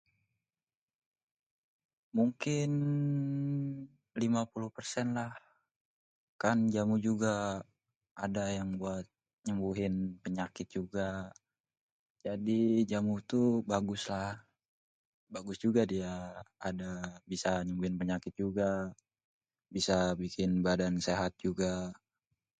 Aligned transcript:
Mungkin 2.17 2.71
50% 4.17 5.17
lah, 5.17 5.33
kan 6.41 6.57
jamu 6.75 6.97
juga 7.07 7.33
ada 8.25 8.45
yang 8.57 8.69
buat 8.81 9.05
nyembuhin 9.45 9.93
penyakit 10.25 10.67
juga. 10.77 11.09
Jadi 12.25 12.61
jamu 12.91 13.13
itu 13.23 13.41
baguslah, 13.71 14.33
bagus 15.35 15.57
juga 15.65 15.81
dia 15.93 16.13
bisa 17.31 17.51
nyembuhin 17.65 17.95
penyakit 18.01 18.33
juga, 18.41 18.71
bisa 19.75 19.97
bikin 20.21 20.51
badan 20.65 20.95
sehat 21.07 21.31
juga. 21.45 21.73